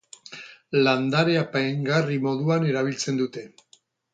Landare 0.87 1.35
apaingarri 1.41 2.17
moduan 2.27 2.69
erabiltzen 2.73 3.25
dute. 3.25 3.45